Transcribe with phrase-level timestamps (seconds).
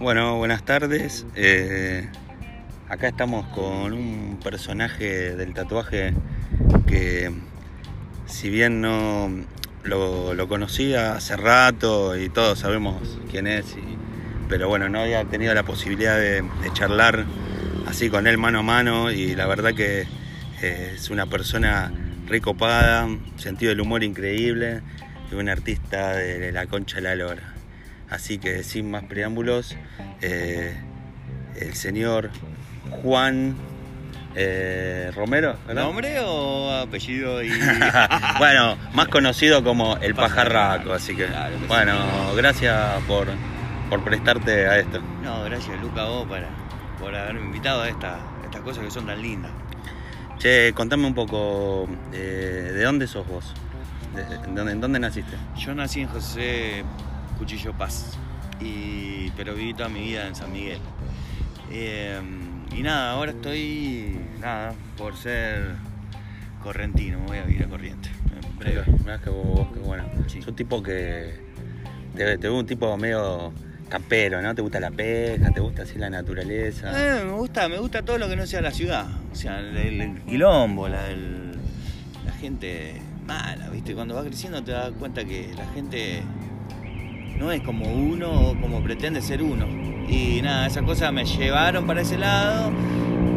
[0.00, 1.26] Bueno, buenas tardes.
[1.36, 2.08] Eh,
[2.88, 6.14] acá estamos con un personaje del tatuaje
[6.86, 7.30] que
[8.26, 9.30] si bien no
[9.84, 13.76] lo, conocía hace rato y todos sabemos quién es,
[14.48, 17.26] pero bueno, no había tenido la posibilidad de, de charlar
[17.86, 20.06] así con él mano a mano y la verdad que
[20.62, 21.92] eh, es una persona
[22.28, 24.82] recopada, sentido del humor increíble
[25.30, 27.54] y un artista de la concha de la lora.
[28.10, 29.76] Así que sin más preámbulos,
[30.22, 30.74] eh,
[31.60, 32.30] el señor
[33.02, 33.54] Juan
[34.34, 35.82] eh, Romero, ¿verdad?
[35.84, 37.42] ¿Nombre o apellido?
[37.42, 37.50] Y...
[38.38, 40.92] bueno, más conocido como el Pajarraco.
[40.92, 41.66] así que Claro que sí.
[41.68, 41.96] bueno,
[42.36, 43.26] gracias por,
[43.90, 45.00] por prestarte a esto.
[45.22, 46.48] No, gracias Luca vos para,
[47.00, 49.50] por haberme invitado a esta- estas cosas que son tan lindas.
[50.38, 53.52] Che, contame un poco eh, de dónde sos vos,
[54.14, 55.36] De- en, dónde, en dónde naciste.
[55.56, 56.84] Yo nací en José
[57.38, 58.16] Cuchillo Paz,
[58.60, 60.78] y, pero viví toda mi vida en San Miguel.
[61.72, 62.20] Eh,
[62.74, 65.74] y nada, ahora estoy, nada, por ser
[66.62, 68.08] correntino, me voy a vivir a Corriente.
[68.40, 68.84] En breve.
[69.00, 70.04] Mirá que vos, vos, qué bueno.
[70.28, 70.38] Sí.
[70.38, 71.34] Es un tipo que
[72.14, 73.52] te, te veo un tipo medio
[73.88, 74.54] campero, ¿no?
[74.54, 76.90] Te gusta la pesca, te gusta así la naturaleza.
[77.20, 79.06] Eh, me gusta, me gusta todo lo que no sea la ciudad.
[79.32, 81.52] O sea, el, el- el quilombo, la, el-
[82.24, 83.94] la gente mala, ¿viste?
[83.94, 86.22] Cuando vas creciendo te das cuenta que la gente
[87.38, 89.66] no es como uno o como pretende ser uno.
[90.08, 92.70] Y nada, esas cosas me llevaron para ese lado.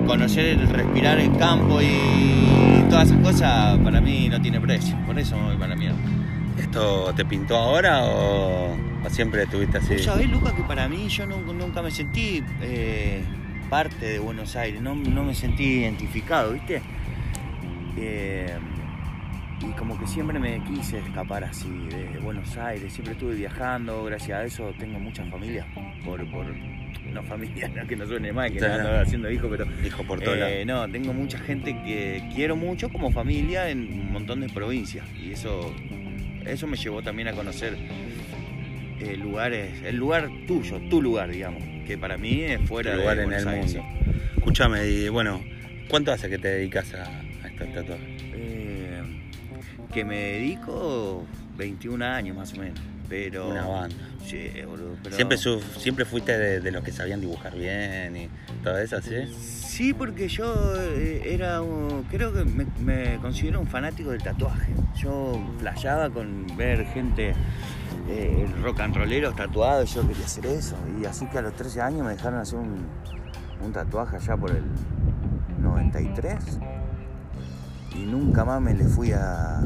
[0.07, 4.97] Conocer, el respirar el campo y todas esas cosas para mí no tiene precio.
[5.05, 5.97] Por eso me voy para la mierda.
[6.57, 9.99] ¿Esto te pintó ahora o, o siempre estuviste así?
[9.99, 13.23] Sabés, Lucas, que para mí yo nunca, nunca me sentí eh,
[13.69, 16.81] parte de Buenos Aires, no, no me sentí identificado, ¿viste?
[17.97, 18.57] Eh,
[19.61, 24.39] y como que siempre me quise escapar así de Buenos Aires, siempre estuve viajando, gracias
[24.39, 25.65] a eso tengo mucha familia,
[26.03, 26.45] por, por
[27.13, 30.19] no familia, no que no suene mal, que no ando haciendo hijos, pero Dijo por
[30.19, 30.37] lados.
[30.49, 35.05] eh, no, tengo mucha gente que quiero mucho como familia en un montón de provincias
[35.21, 35.73] y eso,
[36.45, 37.77] eso me llevó también a conocer
[39.01, 43.17] eh, lugares, el lugar tuyo, tu lugar, digamos, que para mí es fuera Tu lugar
[43.17, 43.75] de en Buenos el Aires.
[43.75, 43.89] mundo.
[44.37, 45.41] Escúchame, y bueno,
[45.89, 47.03] ¿cuánto hace que te dedicas a,
[47.43, 48.07] a estos tatuajes?
[48.33, 49.01] Eh,
[49.93, 51.25] que me dedico
[51.57, 52.79] 21 años más o menos,
[53.09, 53.95] pero Una banda.
[54.25, 58.29] Sí, boludo, pero- Siempre, su- siempre fuiste de, de los que sabían dibujar bien y
[58.63, 59.15] todo eso, ¿sí?
[59.37, 64.71] Sí, porque yo eh, era, un- creo que me, me considero un fanático del tatuaje.
[65.01, 67.33] Yo flasheaba con ver gente,
[68.09, 70.75] eh, rock and rolleros tatuados, yo quería hacer eso.
[71.01, 72.85] Y así que a los 13 años me dejaron hacer un,
[73.63, 74.63] un tatuaje allá por el
[75.61, 76.59] 93.
[77.95, 79.61] Y nunca más me le fui a...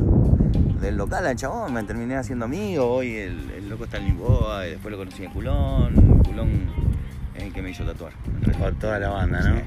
[0.81, 2.85] Del local al chabón, me terminé haciendo amigo.
[2.85, 6.21] Hoy el, el loco está en Lisboa, y después lo conocí en Culón.
[6.23, 6.69] Culón
[7.35, 8.13] es el que me hizo tatuar.
[8.59, 9.57] Por toda la banda, ¿no?
[9.57, 9.63] Sí.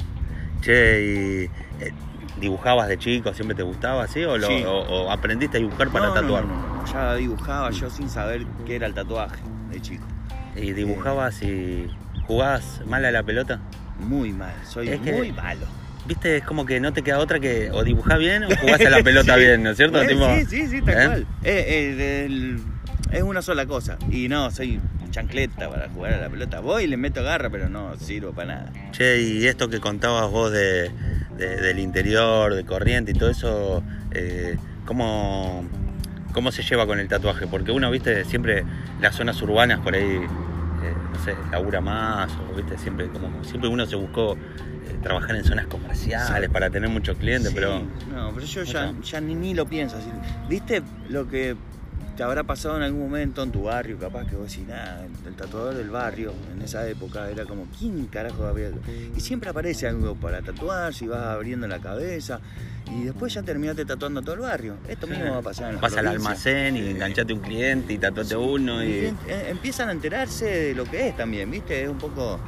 [0.60, 1.44] Che, y
[1.84, 1.92] eh,
[2.40, 4.62] dibujabas de chico, siempre te gustaba así o, lo- Sí.
[4.64, 6.44] o- o aprendiste a dibujar para No, tatuar?
[6.44, 9.40] No, ya dibujaba yo sin saber qué era el tatuaje
[9.70, 10.04] de chico.
[10.56, 11.88] Y dibujabas y
[12.26, 13.60] jugabas mal a la pelota.
[13.98, 15.66] Muy mal, soy Es que- muy malo.
[16.06, 18.88] Viste, es como que no te queda otra que o dibujás bien o jugás a
[18.88, 19.40] la pelota Sí.
[19.40, 20.00] bien, ¿no es cierto?
[20.00, 21.06] Eh, Tipo, sí, sí, sí, tal ¿eh?
[21.06, 21.26] cual.
[21.44, 22.56] Eh, eh,
[23.12, 23.98] es una sola cosa.
[24.10, 26.60] Y no, soy chancleta para jugar a la pelota.
[26.60, 28.72] Voy y le meto garra, pero no sirvo para nada.
[28.92, 30.90] Che, y esto que contabas vos de,
[31.38, 35.64] de- del interior, de corriente y todo eso, eh, ¿cómo,
[36.32, 37.46] ¿cómo se lleva con el tatuaje?
[37.46, 38.64] Porque uno, viste, siempre
[39.00, 43.68] las zonas urbanas por ahí, eh, no sé, labura más, o viste, siempre, como, siempre
[43.70, 46.52] uno se buscó eh, trabajar en zonas comerciales Sí.
[46.52, 47.82] para tener muchos clientes, Sí, pero
[48.14, 49.96] No, pero yo ya, ni, ni lo pienso.
[50.48, 51.56] ¿Viste lo que
[52.18, 53.96] te habrá pasado en algún momento en tu barrio?
[53.96, 58.06] Capaz que vos decís, nada, el tatuador del barrio en esa época era como, ¿quién
[58.06, 58.70] carajo había?
[59.16, 62.40] Y siempre aparece algo para tatuar, si vas abriendo la cabeza.
[62.92, 64.74] Y después ya terminaste tatuando todo el barrio.
[64.88, 66.90] Esto mismo va a pasar en la vas al almacén y Sí.
[66.90, 69.14] enganchate un cliente y tatuate uno Y
[69.48, 71.84] empiezan a enterarse de lo que es también, ¿viste?
[71.84, 72.40] Es un poco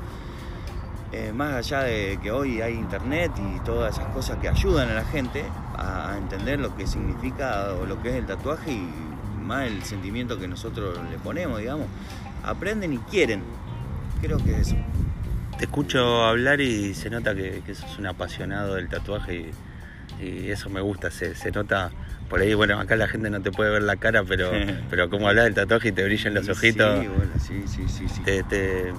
[1.12, 4.94] eh, más allá de que hoy hay internet y todas esas cosas que ayudan a
[4.94, 5.44] la gente
[5.76, 8.88] a, a entender lo que significa o lo que es el tatuaje y
[9.50, 11.86] más el sentimiento que nosotros le ponemos, digamos.
[12.44, 13.42] Aprenden y quieren.
[14.22, 14.76] Creo que es eso.
[15.58, 19.50] Te escucho hablar y se nota que, que sos un apasionado del tatuaje
[20.20, 21.90] y, y eso me gusta, se, se nota
[22.30, 24.52] por ahí, bueno, acá la gente no te puede ver la cara, pero,
[24.90, 28.08] pero como hablas del tatuaje y te brillan los ojitos, Sí, bueno, sí, sí, sí.
[28.08, 28.22] sí.
[28.22, 28.92] te, te-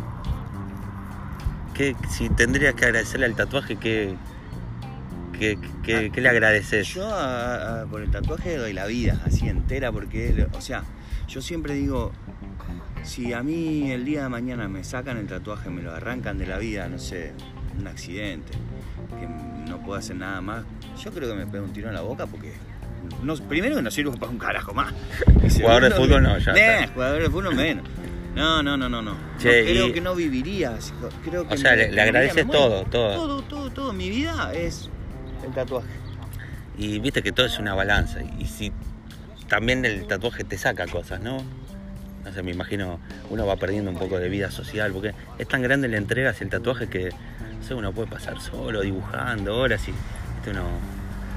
[1.73, 4.15] ¿qué- si tendrías que agradecerle al tatuaje, ¿qué,
[5.41, 6.87] ¿Qué, qué- qué le agradeces?
[6.93, 10.83] Yo a- a- por el tatuaje doy la vida, así entera, porque, o sea,
[11.27, 12.11] yo siempre digo,
[13.01, 16.45] si a mí el día de mañana me sacan el tatuaje, me lo arrancan de
[16.45, 17.33] la vida, no sé,
[17.79, 18.51] un accidente,
[19.19, 19.27] que
[19.67, 20.63] no puedo hacer nada más,
[21.03, 22.53] yo creo que me pego un tiro en la boca porque...
[23.23, 24.93] No, primero que no sirvo para un carajo más.
[25.59, 26.93] Jugador de fútbol no, ya está.
[26.93, 27.83] jugador de fútbol menos.
[28.35, 29.15] No, no, no, no, no.
[29.39, 30.75] Che, creo y- que no viviría.
[30.75, 30.93] así,
[31.25, 33.15] Creo que O sea, le- le agradeces todo, todo.
[33.15, 33.93] Todo, todo, todo.
[33.93, 34.89] Mi vida es
[35.45, 35.87] el tatuaje.
[36.77, 38.19] Y viste que todo es una balanza.
[38.39, 38.71] Y si
[39.47, 41.37] también el tatuaje te saca cosas, ¿no?
[42.23, 42.99] No sé, me imagino
[43.29, 46.43] uno va perdiendo un poco de vida social, porque es tan grande la entrega hacia
[46.43, 47.09] el tatuaje que
[47.61, 49.91] sé, uno puede pasar solo dibujando horas y
[50.35, 50.63] viste, uno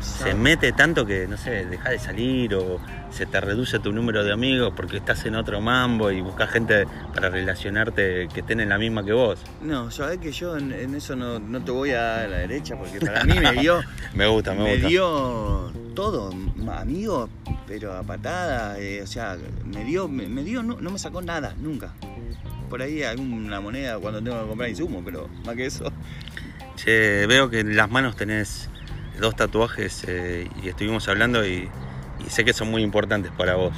[0.04, 2.78] se mete tanto que, no sé, deja de salir o
[3.10, 6.86] se te reduce tu número de amigos porque estás en otro mambo y buscas gente
[7.14, 9.40] para relacionarte que estén en la misma que vos.
[9.62, 12.36] No, sabes que yo en, en eso no, no te voy a dar a la
[12.38, 13.80] derecha porque para mí me dio,
[14.14, 14.88] Me gusta, me, me gusta.
[14.88, 17.28] dio todo, m- amigo,
[17.66, 21.22] pero a patada, eh, o sea, me dio, me, me dio, no, no me sacó
[21.22, 21.92] nada, nunca.
[22.68, 25.92] Por ahí alguna moneda cuando tengo que comprar insumos, pero más que eso.
[26.76, 28.68] Che, veo que en las manos tenés
[29.20, 31.68] dos tatuajes eh, y estuvimos hablando y,
[32.24, 33.74] y sé que son muy importantes para vos.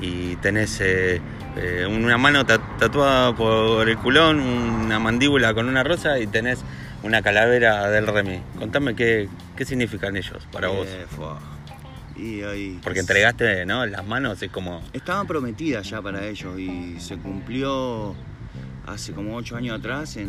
[0.00, 1.20] Y tenés eh,
[1.56, 6.60] eh, una mano ta- tatuada por el culón, una mandíbula con una rosa y tenés
[7.02, 8.40] una calavera del Remy.
[8.58, 10.88] Contame qué, qué significan ellos para vos.
[11.16, 11.38] Fua.
[12.16, 12.78] Y ahí.
[12.82, 13.86] Porque entregaste ¿no?
[13.86, 14.82] las manos, es como...
[14.92, 18.14] Estaban prometidas ya para ellos y se cumplió
[18.86, 20.28] hace como ocho años atrás en,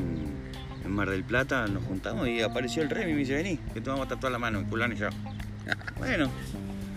[0.83, 1.68] en Mar del Plata.
[1.68, 4.31] Nos juntamos y apareció el Remy y me dice: Vení, que te vamos a tatuar
[4.31, 5.07] la mano en culán y yo.
[5.98, 6.30] Bueno,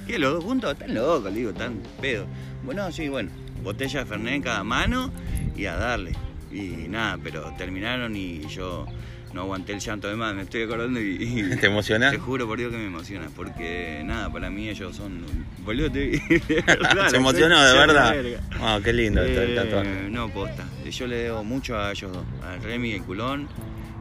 [0.06, 0.72] ¿qué los dos juntos?
[0.72, 2.26] Están locos, le digo, tan pedo.
[2.64, 3.30] Bueno, sí, bueno,
[3.62, 5.10] botella de Fernet en cada mano
[5.56, 6.12] y a darle.
[6.50, 8.86] Y nada, pero terminaron y yo
[9.34, 11.16] no aguanté el llanto de más, me estoy acordando y.
[11.20, 12.10] y- ¿Te emociona?
[12.10, 15.24] te juro por Dios que me emociona, porque nada, para mí ellos son.
[15.64, 15.98] Boludo, te
[16.48, 18.14] de verdad, ¿Se emocionó de verdad?
[18.58, 20.08] Wow, qué lindo Eh, tatuaje.
[20.10, 20.64] no, posta.
[20.90, 23.48] Yo le debo mucho a ellos dos, al Remy y el culón.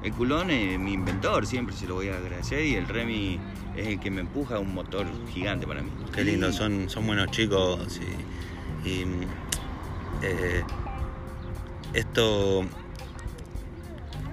[0.03, 3.39] El culón es mi inventor, siempre se lo voy a agradecer, y el Remy
[3.77, 5.89] es el que me empuja un motor gigante para mí.
[6.13, 7.99] Qué lindo, son, son buenos chicos
[8.83, 9.05] y, y,
[10.21, 10.63] eh,
[11.93, 12.65] esto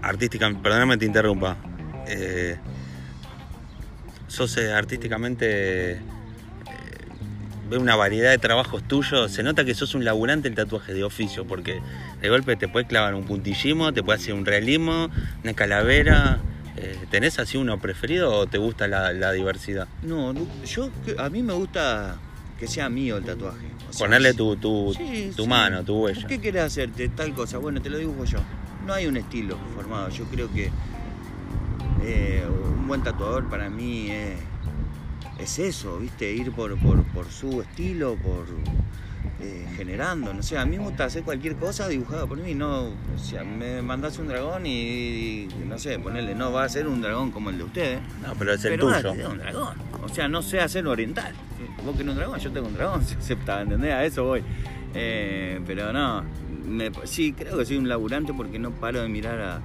[0.03, 1.57] artística, perdóname que te interrumpa.
[2.09, 2.59] eh,
[4.27, 6.01] sos eh, artísticamente
[7.71, 9.31] veo una variedad de trabajos tuyos.
[9.31, 11.81] Se nota que sos un laburante el tatuaje de oficio, porque
[12.21, 15.09] de golpe te puedes clavar un puntillismo, te puedes hacer un realismo,
[15.43, 16.41] una calavera.
[16.77, 19.89] Eh, ¿Tenés así uno preferido o te gusta la, la diversidad?
[20.03, 20.33] No,
[20.65, 22.17] yo, a mí me gusta
[22.59, 23.67] que sea mío el tatuaje.
[23.89, 25.49] O sea, Ponerle tu, tu, Sí, tu sí.
[25.49, 26.27] mano, tu huella.
[26.27, 27.09] ¿Qué querés hacerte?
[27.09, 27.59] Tal cosa.
[27.59, 28.39] Bueno, te lo dibujo yo.
[28.87, 30.09] No hay un estilo formado.
[30.11, 30.71] Yo creo que
[32.03, 32.45] eh,
[32.77, 34.39] un buen tatuador para mí es,
[35.39, 36.33] es eso, ¿viste?
[36.33, 38.47] Ir por, por, por su estilo, por
[39.41, 40.33] eh, generando.
[40.35, 42.55] No sé, a mí me gusta hacer cualquier cosa dibujada por mí.
[42.55, 44.71] No, o sea, me mandás un dragón y,
[45.45, 48.01] y, no sé, ponerle, no va a ser un dragón como el de ustedes.
[48.27, 49.03] No, pero es el Pero tuyo.
[49.03, 49.75] dale, un dragón.
[50.05, 51.35] O sea, no sé hacer oriental.
[51.85, 53.93] Vos querés un dragón, yo tengo un dragón, se acepta, ¿entendés?
[53.95, 54.43] A eso voy.
[54.95, 56.25] Eh, pero no,
[56.67, 59.61] me- sí, creo que soy un laburante porque no paro de mirar a,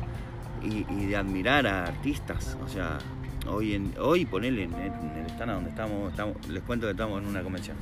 [0.63, 2.57] y, y de admirar a artistas.
[2.63, 2.97] O sea,
[3.47, 6.91] hoy, en, hoy ponele en, el- en el stand donde estamos, estamos, les cuento que
[6.91, 7.75] estamos en una convención.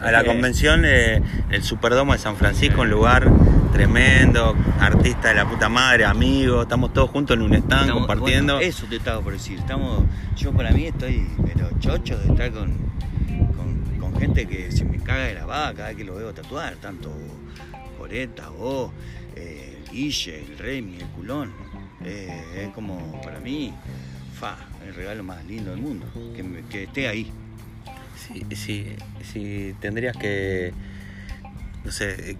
[0.00, 3.30] A la Eh, convención, eh, el Superdomo de San Francisco, un lugar
[3.72, 8.54] tremendo, artista de la puta madre, amigos, estamos todos juntos en un stand Estamos- compartiendo.
[8.54, 9.58] bueno, eso te estaba por decir.
[9.58, 10.04] Estamos,
[10.36, 12.74] yo para mí estoy pero chocho de estar con,
[13.56, 16.32] con, con gente que se me caga de la vaca cada vez que lo veo
[16.32, 17.12] tatuar, tanto
[17.98, 18.90] Coreta, vos,
[19.34, 21.52] eh, Guille, el Remy, el culón.
[22.04, 23.72] Eh, es como para mí,
[24.38, 27.30] fa, el regalo más lindo del mundo, que, me- que esté ahí.
[28.16, 30.72] Si, si, si tendrías que,
[31.84, 32.36] no sé,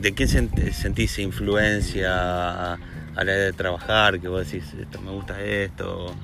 [0.00, 2.78] ¿de quién sent- sentís influencia a
[3.14, 4.18] la hora de trabajar?
[4.20, 6.14] Que vos decís, esto me gusta esto,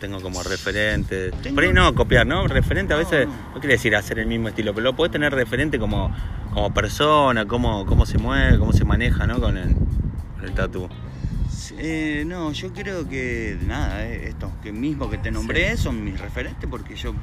[0.00, 1.30] tengo como referente.
[1.42, 2.46] Tengo- Por ahí no copiar, ¿no?
[2.48, 3.32] Referente a veces, no.
[3.54, 6.14] no quiere decir hacer el mismo estilo, pero lo podés tener referente como,
[6.52, 9.38] como persona, cómo, cómo se mueve, cómo se maneja, ¿no?
[9.40, 10.88] Con el, con el tatu.
[11.78, 16.20] Eh, no, yo creo que nada, eh, estos que mismo que te nombré son mis
[16.20, 17.14] referentes porque yo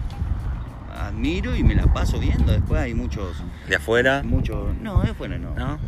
[0.94, 2.52] admiro y me la paso viendo.
[2.52, 5.54] Después hay muchos, De afuera, muchos, no, de afuera no.
[5.56, 5.68] ¿No?
[5.68, 5.80] no, no.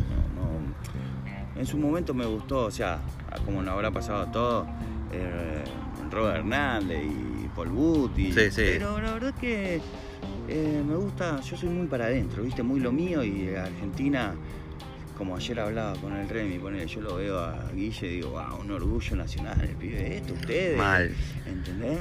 [1.56, 2.98] En su momento me gustó, o sea,
[3.44, 4.66] como nos habrá pasado a todos,
[5.12, 5.64] eh,
[6.10, 8.32] Robert Hernández y Paul Butti.
[8.32, 8.62] Sí, sí.
[8.72, 9.80] Pero la verdad que
[10.48, 14.34] eh, me gusta, yo soy muy para adentro, viste, muy lo mío y Argentina
[15.16, 18.60] como ayer hablaba con el Remy, ponele, yo lo veo a Guille y digo, wow,
[18.60, 20.76] un orgullo nacional, el pibe, esto, ustedes.
[20.78, 21.10] Mal.
[21.46, 21.98] ¿Entendés?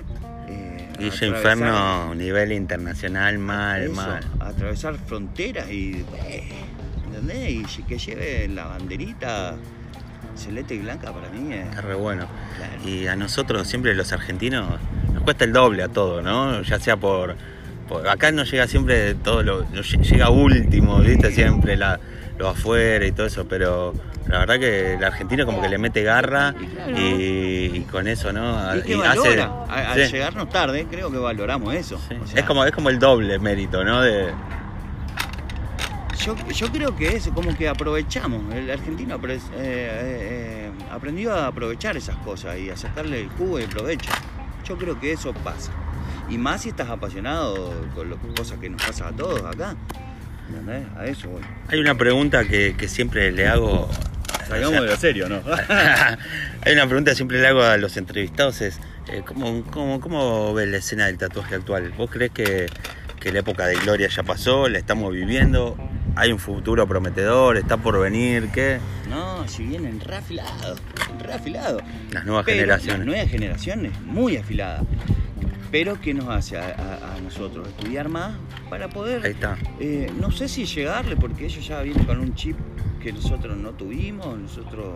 [0.49, 4.23] eh, Guille Inferno, nivel internacional, mal, eso, mal.
[4.39, 6.05] atravesar fronteras y.
[6.25, 6.43] eh,
[7.07, 7.49] ¿Entendés?
[7.77, 9.55] Y que lleve la banderita
[10.35, 11.67] celeste y blanca para mí es.
[11.67, 12.25] Está re bueno.
[12.57, 12.87] claro.
[12.89, 14.79] Y a nosotros, siempre los argentinos,
[15.13, 16.61] nos cuesta el doble a todo, ¿no?
[16.61, 17.35] Ya sea por.
[17.89, 19.59] por- acá no llega siempre todo lo.
[19.59, 21.31] lo lle- llega último, ¿viste?
[21.31, 21.99] Siempre la,
[22.41, 23.93] lo afuera y todo eso, pero
[24.27, 26.55] la verdad que el argentino como que le mete garra
[26.97, 28.75] Y con eso, ¿no?
[28.77, 29.51] Y que Y valora.
[29.69, 31.99] A- al sí, llegarnos tarde, creo que valoramos eso.
[32.09, 32.15] sí.
[32.21, 34.01] O sea, es, como, es como el doble mérito, ¿no?
[34.01, 34.31] De,
[36.25, 38.53] Yo, yo creo que es como que aprovechamos.
[38.53, 43.59] El argentino apre- eh, eh, aprendió a aprovechar esas cosas y a sacarle el jugo
[43.59, 44.11] y el provecho.
[44.67, 45.71] Yo creo que eso pasa.
[46.29, 49.75] Y más si estás apasionado con las cosas que nos pasa a todos acá.
[50.51, 50.83] ¿Entendés?
[50.97, 51.41] A eso voy.
[51.69, 53.89] Hay una pregunta que, que siempre le hago.
[54.47, 55.41] Salgamos de lo serio, ¿no?
[56.65, 58.79] Hay una pregunta que siempre le hago a los entrevistados: es
[59.09, 61.91] eh, ¿cómo, cómo, cómo ves la escena del tatuaje actual?
[61.97, 62.67] ¿Vos crees que,
[63.19, 64.67] que la época de gloria ya pasó?
[64.67, 65.77] ¿La estamos viviendo?
[66.15, 67.55] ¿Hay un futuro prometedor?
[67.57, 68.49] ¿Está por venir?
[68.53, 68.79] ¿Qué?
[69.09, 70.81] no, si vienen re afilados,
[71.21, 71.83] re afilados.
[72.11, 72.99] Las nuevas Pero generaciones.
[72.99, 74.83] La nueva generación es muy afilada.
[75.71, 77.67] Pero ¿qué nos hace a, a- a nosotros?
[77.67, 78.33] Estudiar más
[78.69, 79.57] para poder Ahí está.
[79.79, 82.57] Eh, no sé si llegarle, porque ellos ya vienen con un chip
[83.01, 84.95] que nosotros no tuvimos, nosotros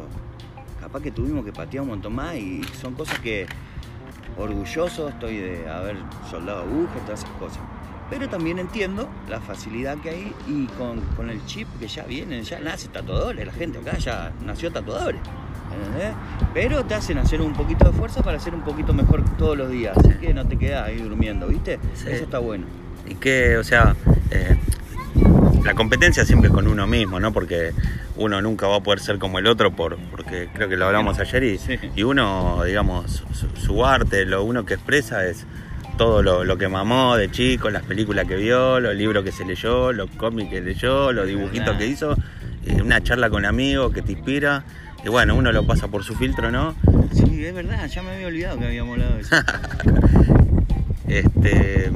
[0.80, 3.48] capaz que tuvimos que patear un montón más y son cosas que
[4.38, 5.98] orgulloso estoy de haber
[6.30, 7.60] soldado agujas, todas esas cosas.
[8.10, 12.44] Pero también entiendo la facilidad que hay y con, con el chip que ya vienen,
[12.44, 15.22] ya nace tatuadores, la gente acá ya nació tatuadores.
[16.54, 19.70] Pero te hacen hacer un poquito de fuerza para ser un poquito mejor todos los
[19.70, 19.98] días.
[19.98, 21.80] Así que no te quedas ahí durmiendo, ¿viste?
[21.96, 22.06] Sí.
[22.10, 22.66] Eso está bueno.
[23.08, 23.96] Y que, o sea,
[24.32, 24.58] eh,
[25.64, 27.32] la competencia siempre es con uno mismo, ¿no?
[27.34, 27.72] Porque
[28.16, 31.20] uno nunca va a poder ser como el otro, por, porque creo que lo hablamos
[31.20, 31.78] ayer y, Sí.
[31.96, 35.46] y uno, digamos, su, su arte, lo uno que expresa es
[35.98, 39.46] todo lo, lo que mamó de chico, las películas que vio, los libros que se
[39.46, 42.16] leyó, los cómics que leyó, los dibujitos que hizo,
[42.66, 44.64] eh, una charla con amigos que te inspira.
[45.06, 46.74] Y bueno, uno lo pasa por su filtro, ¿no?
[47.14, 49.36] Sí, es verdad, ya me había olvidado que habíamos hablado de eso.
[51.08, 51.92] Este,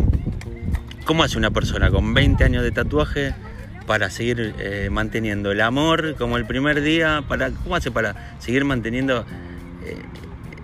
[1.03, 3.33] ¿Cómo hace una persona con 20 años de tatuaje
[3.87, 7.23] para seguir eh, manteniendo el amor como el primer día?
[7.27, 9.25] Para, ¿Cómo hace para seguir manteniendo
[9.83, 9.97] eh,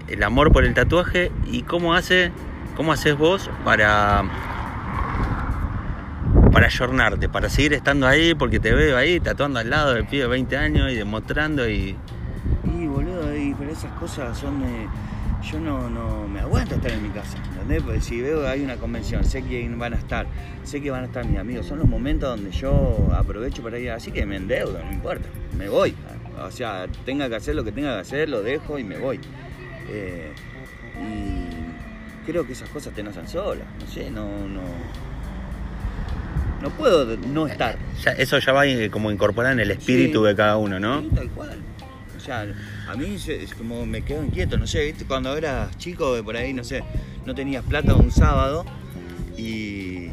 [0.07, 1.31] el amor por el tatuaje?
[1.51, 2.31] ¿Y cómo hace,
[2.77, 4.23] cómo haces vos para
[6.53, 10.23] para ayornarte, para seguir estando ahí, porque te veo ahí tatuando al lado del pibe
[10.23, 11.97] de 20 años y demostrando y
[13.49, 14.63] y, pero esas cosas son.
[15.51, 17.83] Yo no, no me aguanto estar en mi casa, ¿entendés?
[17.83, 20.25] Porque si veo que hay una convención, sé que van a estar,
[20.63, 23.91] sé que van a estar mis amigos, son los momentos donde yo aprovecho para ir,
[23.91, 25.93] así que me endeudo, no importa, me voy.
[26.43, 29.19] O sea, tenga que hacer lo que tenga que hacer, lo dejo y me voy.
[29.89, 30.31] Eh,
[30.99, 34.61] y creo que esas cosas te nacen solas, no sé, no, no.
[36.61, 37.77] No puedo no estar.
[38.03, 40.27] ya- eso ya va eh, como incorporar en el espíritu Sí.
[40.29, 41.01] de cada uno, ¿no?
[41.01, 41.59] Sí, tal cual.
[42.25, 42.47] Sea,
[42.87, 45.05] a mí es como me quedo inquieto, no sé, ¿viste?
[45.05, 46.83] cuando eras chico, por ahí, no sé,
[47.23, 48.65] no tenías plata un sábado
[49.37, 50.09] y,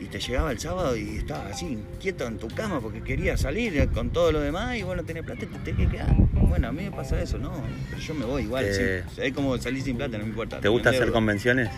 [0.00, 3.86] y te llegaba el sábado y estabas así, inquieto en tu cama porque querías salir
[3.90, 6.16] con todo lo demás y vos no tenías plata y te tenías que quedar.
[6.32, 7.52] Bueno, a mí me pasa eso, ¿no?
[7.90, 9.14] Pero yo me voy igual, sí.
[9.14, 10.58] Sea, es como salir sin plata, no me importa.
[10.58, 11.68] ¿Te gusta hacer convenciones?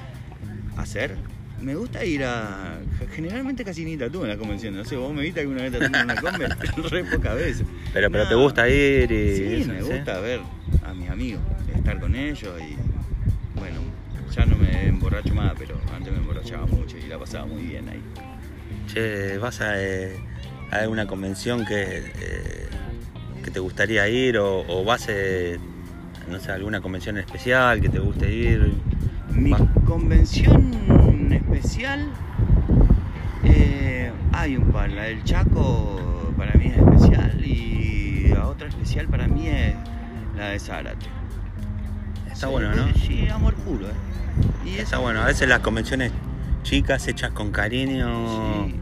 [0.77, 1.17] ¿Hacer?
[1.65, 2.79] Me gusta ir a.
[3.15, 4.77] Generalmente casi ni tatúo en las convenciones.
[4.77, 7.67] No sé, vos me viste alguna vez tatuando en una convención, re pocas veces.
[7.95, 9.37] Pero, pero te gusta ir y.
[9.37, 10.41] Sí, eso, me gusta ver
[10.85, 11.41] a mis amigos,
[11.75, 12.77] estar con ellos y.
[13.59, 13.81] Bueno,
[14.35, 17.89] ya no me emborracho más, pero antes me emborrachaba mucho y la pasaba muy bien
[17.89, 18.03] ahí.
[18.93, 20.17] Che, ¿vas a, eh,
[20.71, 22.69] a alguna convención que, eh,
[23.43, 25.59] que te gustaría ir o, o vas eh,
[26.29, 28.75] no sé, a alguna convención especial que te guste ir?
[29.33, 29.59] Mi Va.
[29.87, 32.09] convención especial.
[33.45, 39.07] eh, hay un par, la del Chaco para mí es especial y la otra especial
[39.09, 39.75] para mí es
[40.37, 41.07] la de Zárate.
[42.33, 42.95] Está Sí, bueno, ¿no?
[42.95, 43.93] Sí, amor puro, ¿eh?
[44.67, 46.11] Y Está bueno, a veces las convenciones
[46.63, 48.75] chicas hechas con cariño Sí,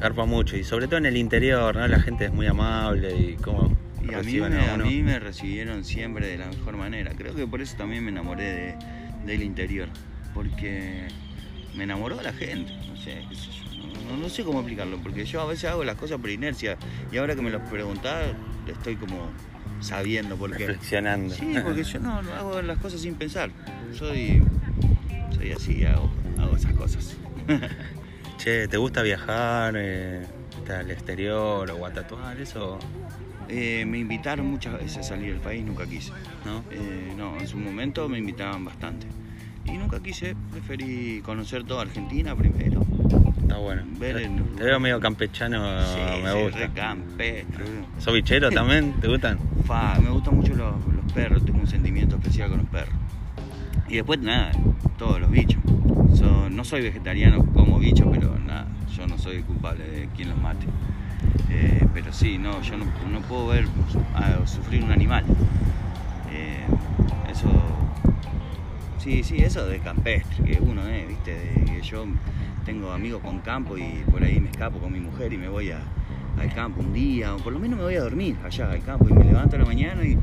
[0.00, 1.86] garpa mucho y sobre todo en el interior, ¿no?
[1.88, 3.70] La gente es muy amable y como
[4.02, 7.12] Y a mí, me, a mí me recibieron siempre de la mejor manera.
[7.16, 8.74] Creo que por eso también me enamoré de-
[9.24, 9.88] del interior.
[10.34, 11.06] Porque
[11.74, 12.72] me enamoró la gente.
[12.88, 14.04] No sé, qué sé yo.
[14.04, 14.98] No, no- no sé cómo explicarlo.
[14.98, 16.76] Porque yo a veces hago las cosas por inercia.
[17.12, 18.32] Y ahora que me lo preguntás,
[18.66, 19.30] estoy como
[19.80, 20.66] sabiendo por qué.
[20.66, 21.34] reflexionando.
[21.34, 23.50] Sí, porque yo no, no hago las cosas sin pensar.
[23.92, 24.42] Soy,
[25.34, 27.16] soy así, hago, hago esas cosas.
[28.38, 30.26] Che, ¿te gusta viajar eh,
[30.74, 32.78] al exterior o a tatuar eso?
[33.50, 36.10] Eh, me invitaron muchas veces a salir del país, nunca quise.
[36.46, 36.64] ¿No?
[36.70, 39.06] Eh, no, en su momento me invitaban bastante.
[39.72, 42.82] Y nunca quise, preferí conocer toda Argentina primero.
[43.42, 43.82] Está bueno.
[43.98, 46.70] Ver Te, el- te veo medio campechano, Sí, me sí, gusta.
[47.18, 47.46] re.
[47.98, 48.92] ¿Sos bichero también?
[49.00, 49.38] ¿Te gustan?
[49.66, 52.94] Fa, me gustan mucho los, los perros, tengo un sentimiento especial con los perros.
[53.88, 54.52] Y después nada,
[54.98, 55.60] todos los bichos.
[56.14, 60.38] So- no soy vegetariano como bicho, pero nada, yo no soy culpable de quien los
[60.38, 60.66] mate.
[61.48, 63.66] Eh, pero sí, no, yo no, no puedo ver
[64.14, 65.24] a sufrir un animal.
[66.32, 66.60] Eh,
[67.30, 67.48] eso,
[69.02, 72.04] sí, sí, eso de campestre, que uno es, viste, de que yo
[72.64, 75.70] tengo amigos con campo y por ahí me escapo con mi mujer y me voy
[75.70, 75.80] a-
[76.38, 79.08] al campo un día, o por lo menos me voy a dormir allá al campo
[79.08, 80.16] y me levanto a la mañana y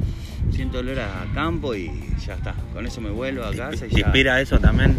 [0.52, 1.92] siento olor a campo y
[2.26, 4.96] ya está, con eso me vuelvo a casa y ¿Te inspira eso también?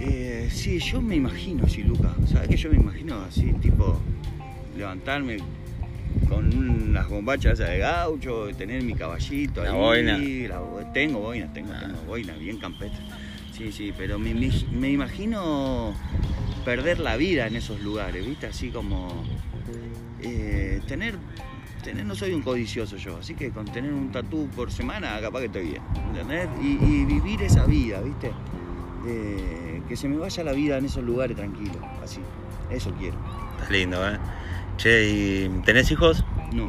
[0.00, 2.10] Eh, sí, yo me imagino así, Luca.
[2.26, 3.98] ¿Sabes que yo me imagino así, tipo,
[4.76, 5.38] levantarme
[6.28, 9.76] con unas bombachas de gaucho, tener mi caballito La ahí?
[9.76, 10.18] boina.
[10.48, 11.80] la tengo boina, tengo, Ah.
[11.80, 13.02] tengo boina, bien campestre.
[13.52, 15.94] Sí, sí, pero me, me- me imagino
[16.64, 18.46] perder la vida en esos lugares, ¿viste?
[18.46, 19.24] Así como
[20.20, 21.14] eh, tener,
[21.82, 25.40] tener, no soy un codicioso yo, así que con tener un tatú por semana capaz
[25.40, 26.48] que estoy bien, ¿entendés?
[26.62, 28.30] Y, y vivir esa vida, ¿viste?
[29.06, 32.20] Eh, que se me vaya la vida en esos lugares tranquilos, así,
[32.70, 33.18] eso quiero.
[33.60, 34.18] Está lindo, ¿eh?
[34.84, 36.22] Che, ¿y tenés hijos?
[36.52, 36.68] No,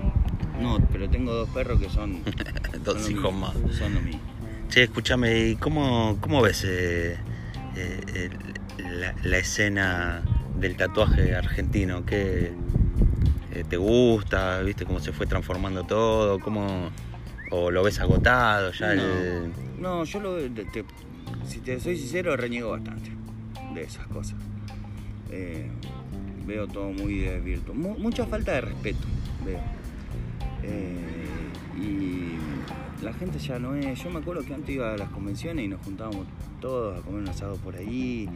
[0.62, 2.24] no, pero tengo dos perros que son...
[2.86, 3.76] Dos son hijos mío, más.
[3.78, 4.20] Son lo mío.
[4.70, 7.18] Che, escúchame, ¿y cómo, cómo ves eh,
[7.76, 8.30] eh,
[8.78, 10.22] la, la escena
[10.58, 12.06] del tatuaje argentino?
[12.06, 12.54] ¿Qué
[13.54, 14.62] eh, te gusta?
[14.62, 16.40] ¿Viste cómo se fue transformando todo?
[16.40, 16.90] ¿Cómo,
[17.52, 18.94] ¿O lo ves agotado ya?
[18.94, 20.86] el- No, yo lo te-
[21.46, 23.10] si te soy sincero, reniego bastante
[23.74, 24.38] de esas cosas.
[26.46, 27.74] Veo todo muy desvirtuado.
[27.80, 29.06] Mu- mucha falta de respeto,
[29.46, 29.60] veo.
[30.64, 30.96] Eh,
[31.80, 34.04] y la gente ya no es.
[34.04, 36.26] Yo me acuerdo que antes iba a las convenciones y nos juntábamos
[36.62, 38.30] todos a comer un asado por ahí,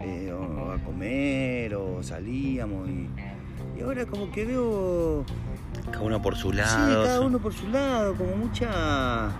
[0.00, 2.88] eh, o a comer, o salíamos.
[2.88, 3.08] Y,
[3.78, 5.24] y ahora como que veo
[5.90, 7.04] cada uno por su Sí, lado.
[7.04, 9.30] cada uno por su lado, como mucha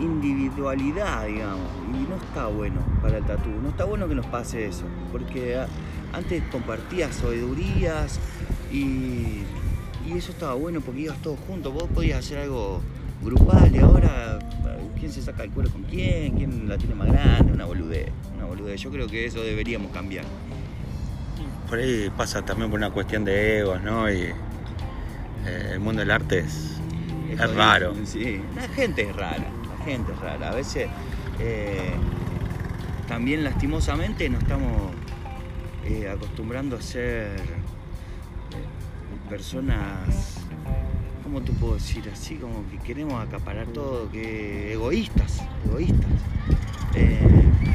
[0.00, 1.66] individualidad, digamos.
[1.92, 3.50] Y no está bueno para el tatú.
[3.62, 4.84] No está bueno que nos pase eso.
[5.12, 5.56] Porque
[6.12, 8.18] antes compartías sabidurías
[8.70, 9.42] y,
[10.06, 11.72] y eso estaba bueno porque ibas todos juntos.
[11.72, 12.80] Vos podías hacer algo
[13.22, 14.38] grupal y ahora
[14.98, 18.08] quién se saca el cuero con quién, quién la tiene más grande, una boludez.
[18.36, 18.80] Una boludez.
[18.80, 20.24] Yo creo que eso deberíamos cambiar.
[21.68, 24.08] Por ahí pasa también por una cuestión de egos, ¿no?
[24.08, 24.20] Y
[25.44, 26.78] eh, el mundo del arte es,
[27.56, 27.94] raro.
[28.04, 29.46] Sí, la gente es rara,
[29.76, 30.50] la gente es rara.
[30.50, 30.88] A veces
[31.40, 31.94] eh,
[33.08, 34.92] también lastimosamente nos estamos
[35.86, 40.38] eh, acostumbrando a ser eh, personas,
[41.22, 42.04] ¿cómo te puedo decir?
[42.12, 46.10] Así como que queremos acaparar todo, que egoístas, egoístas.
[46.94, 47.18] Eh,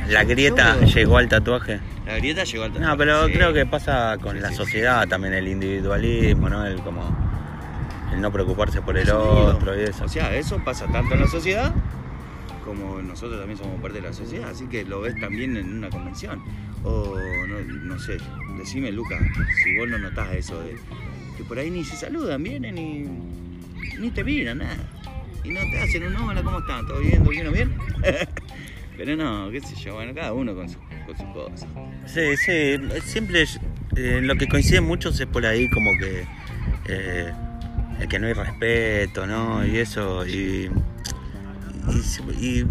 [0.10, 1.80] La grieta llegó al tatuaje.
[2.06, 3.34] La grieta llegó al No, pero sí.
[3.34, 6.66] creo que pasa con Sí, la sí, sociedad también, el individualismo, ¿no?
[6.66, 7.02] El como
[8.14, 10.06] el no preocuparse por el otro y eso.
[10.06, 11.74] O sea, eso pasa tanto en la sociedad
[12.64, 15.90] como nosotros también somos parte de la sociedad, así que lo ves también en una
[15.90, 16.42] convención.
[16.88, 18.18] O no, no sé,
[18.58, 19.20] decime Lucas,
[19.64, 20.76] si vos no notás eso de
[21.36, 23.06] que por ahí ni se saludan, vienen y
[24.00, 24.78] ni te miran, nada.
[25.44, 26.88] Y no te hacen un hola, ¿cómo están?
[26.88, 27.24] ¿Todo bien?
[27.24, 27.74] ¿Todo bien?
[28.98, 31.68] Pero no, qué sé yo, bueno, cada uno con su, con sus cosas.
[32.08, 33.46] Sí, sí, siempre
[33.96, 36.26] eh, lo que coinciden muchos es por ahí como que
[36.88, 37.32] eh,
[38.10, 39.66] que no hay respeto, ¿no?
[39.66, 40.70] Y eso, y,
[41.90, 42.68] y, y,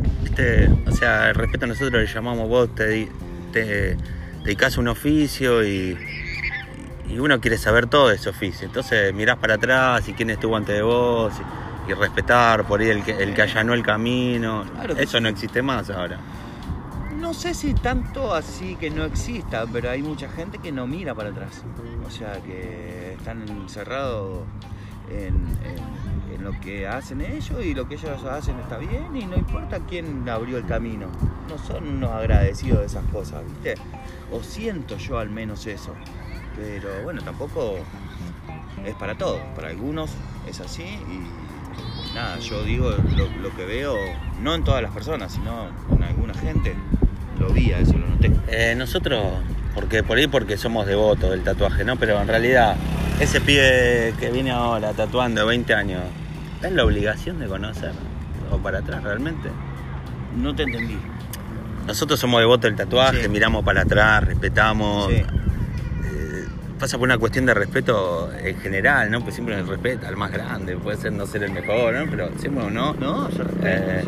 [0.87, 3.09] o sea, el respeto nosotros le llamamos vos, te,
[3.65, 5.99] te a un oficio y,
[7.09, 8.67] y uno quiere saber todo de ese oficio.
[8.67, 11.33] Entonces mirás para atrás y quién estuvo antes de vos
[11.87, 14.65] y, y respetar por ahí el que, el que allanó el camino.
[14.75, 15.23] Claro Eso sí.
[15.23, 16.19] no existe más ahora.
[17.19, 21.15] No sé si tanto así que no exista, pero hay mucha gente que no mira
[21.15, 21.65] para atrás.
[22.07, 24.41] O sea, que están encerrados
[25.11, 25.57] en,
[26.43, 30.29] lo que hacen ellos y lo que ellos hacen está bien y no importa quién
[30.29, 31.09] abrió el camino.
[31.49, 33.75] No son unos agradecidos de esas cosas, ¿viste?
[34.31, 35.93] O siento yo al menos eso.
[36.55, 37.79] Pero bueno, tampoco
[38.85, 39.41] es para todos.
[39.57, 40.13] Para algunos
[40.49, 43.97] es así y nada, yo digo lo, lo que veo,
[44.41, 46.75] no en todas las personas, sino en alguna gente.
[47.39, 48.31] Lo vi, a eso lo noté.
[48.49, 49.23] Eh, nosotros,
[49.75, 51.97] porque por ahí porque somos devotos del tatuaje, ¿no?
[51.97, 52.77] Pero en realidad,
[53.21, 56.03] ese pibe que viene ahora tatuando de 20 años,
[56.63, 57.93] ¿es la obligación de conocer?
[58.51, 59.49] ¿O para atrás realmente?
[60.37, 60.99] No te entendí.
[61.87, 63.29] Nosotros somos devotos del tatuaje, Sí.
[63.29, 65.09] miramos para atrás, respetamos.
[65.09, 65.15] Sí.
[65.17, 66.45] Eh,
[66.79, 69.23] pasa por una cuestión de respeto en general, ¿no?
[69.23, 72.11] Pues siempre nos respeta al más grande, puede ser no ser el mejor, ¿no?
[72.11, 72.93] Pero siempre no.
[72.95, 73.67] No, yo respeto.
[73.67, 74.05] Eh,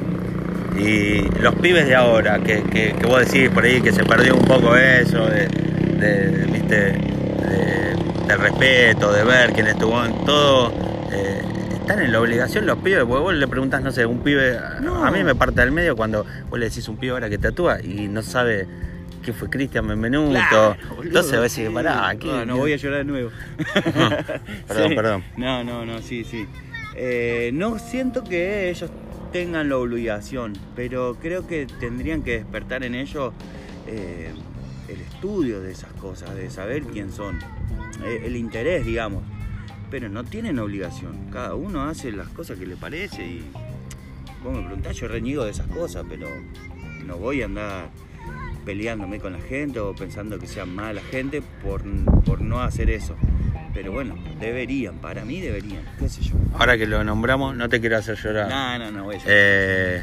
[0.79, 4.37] Y los pibes de ahora, que, que, que vos decís por ahí que se perdió
[4.37, 6.77] un poco eso, de, de, ¿viste?
[6.93, 7.88] de,
[8.29, 10.73] de respeto, de ver quién estuvo en todo.
[11.11, 14.59] eh, están en la obligación los pibes, porque vos le preguntás, no sé, un pibe,
[14.83, 15.03] No.
[15.05, 17.81] a mí me parte del medio cuando vos le decís un pibe ahora que tatúa
[17.83, 18.67] y no sabe
[19.25, 20.31] qué fue Cristian Benvenuto.
[20.33, 21.75] Claro, boludo, Entonces vos decís, sí.
[21.75, 22.27] pará, aquí.
[22.29, 23.31] No, no voy a llorar de nuevo.
[24.69, 24.95] Perdón, Sí.
[24.95, 25.25] perdón.
[25.39, 26.47] No, no, no, sí, sí.
[26.95, 28.91] Eh, no siento que ellos
[29.33, 33.33] tengan la obligación, pero creo que tendrían que despertar en ellos
[33.87, 34.31] eh,
[34.89, 37.39] el estudio de esas cosas, de saber quién son,
[38.05, 39.23] el interés, digamos.
[39.91, 43.51] Pero no tienen obligación, cada uno hace las cosas que le parece y
[44.45, 46.29] vos me preguntás, yo reniego de esas cosas, pero
[47.07, 47.89] no voy a andar
[48.67, 51.83] peleándome con la gente o pensando que sean mala gente por,
[52.25, 53.17] por no hacer eso.
[53.73, 56.35] Pero bueno, deberían, para mí deberían, qué sé yo.
[56.55, 58.49] Ahora que lo nombramos, no te quiero hacer llorar.
[58.49, 59.35] No, no, no, voy a llorar.
[59.35, 60.03] Eh,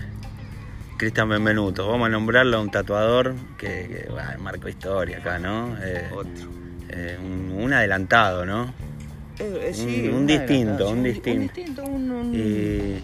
[0.97, 5.77] Cristian Benvenuto, vamos a nombrarlo a un tatuador que, que, bueno, marcó historia acá, ¿no?
[5.81, 6.64] Eh, Otro.
[6.89, 8.73] Eh, un, un adelantado, ¿no?
[9.39, 11.83] Eh, sí, un- distinto, un distinto.
[11.83, 11.83] Un
[12.31, 12.99] distinto, Y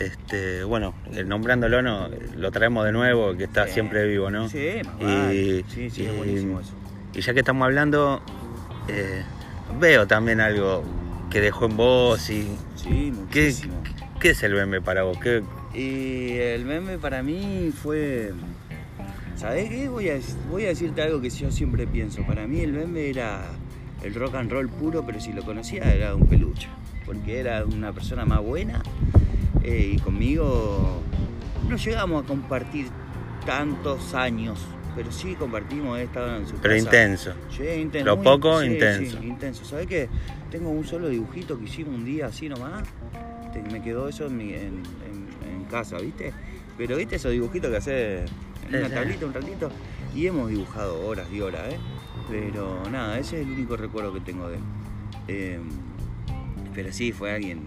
[0.00, 3.74] este, bueno, eh, nombrándolo no, lo traemos de nuevo, que está Sí.
[3.74, 4.48] siempre vivo, ¿no?
[4.48, 5.64] Sí, Y-.
[5.68, 6.72] Sí, es buenísimo eso.
[7.14, 8.22] Y ya que estamos hablando,
[8.88, 9.22] eh,
[9.80, 10.84] veo también algo
[11.30, 12.56] que dejó en vos y.
[12.76, 13.74] Sí, ¿Qué, muchísimo.
[14.20, 15.18] qué es el meme para vos?
[15.18, 15.42] ¿Qué,
[15.74, 18.32] Y el meme para mí fue.
[19.38, 19.88] ¿Sabés qué?
[19.88, 20.18] Voy a,
[20.50, 22.22] voy a decirte algo que yo siempre pienso.
[22.26, 23.42] Para mí el meme era
[24.02, 26.68] el rock and roll puro, pero si lo conocía era un peluche.
[27.06, 28.82] Porque era una persona más buena
[29.62, 31.00] eh, y conmigo
[31.68, 32.86] no llegamos a compartir
[33.46, 34.58] tantos años,
[34.94, 36.84] pero sí compartimos, he estado en su pero casa.
[36.86, 37.32] intenso.
[37.56, 38.06] Sí, intenso.
[38.06, 39.18] Lo muy- poco, sí, intenso.
[39.20, 39.64] sí, intenso.
[39.64, 40.08] ¿Sabes qué?
[40.50, 42.82] Tengo un solo dibujito que hicimos un día así nomás.
[43.52, 46.32] Te- me quedó eso en, mi- en- en- en casa, ¿viste?
[46.76, 48.30] Pero ¿viste esos dibujitos que haces
[48.70, 49.70] en una tablita, un ratito?
[50.14, 51.78] Y hemos dibujado horas y horas, ¿eh?
[52.28, 54.62] Pero nada, ese es el único recuerdo que tengo de él.
[55.28, 55.58] Eh,
[56.74, 57.60] pero sí, fue alguien...